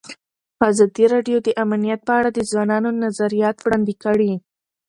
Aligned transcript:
ازادي 0.69 1.05
راډیو 1.13 1.37
د 1.43 1.49
امنیت 1.63 2.01
په 2.07 2.13
اړه 2.19 2.29
د 2.33 2.39
ځوانانو 2.51 2.89
نظریات 3.03 3.57
وړاندې 3.59 3.93
کړي. 4.03 4.31